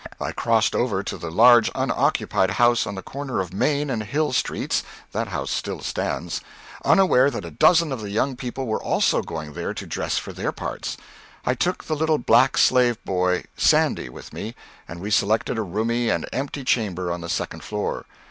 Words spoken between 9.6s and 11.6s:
to dress for their parts. I